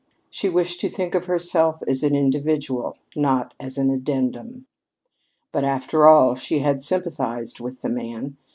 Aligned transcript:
She 0.31 0.49
wished 0.49 0.81
to 0.81 0.89
think 0.89 1.13
of 1.13 1.25
herself 1.25 1.83
as 1.87 2.01
an 2.01 2.15
individual, 2.15 2.97
not 3.15 3.53
as 3.59 3.77
an 3.77 3.91
addendum. 3.91 4.65
But, 5.51 5.63
after 5.63 6.07
all, 6.07 6.33
she 6.33 6.57
had 6.57 6.81
sympathized 6.81 7.59
with 7.59 7.83
the 7.83 7.89
man. 7.89 8.37